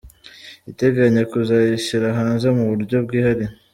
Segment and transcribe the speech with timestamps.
[0.69, 3.51] Ateganya kuzayishyira hanze mu buryo bwihariye.